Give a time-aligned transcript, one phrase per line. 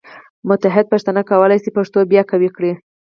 [0.49, 2.71] متحد پښتانه کولی شي پښتو بیا قوي کړي.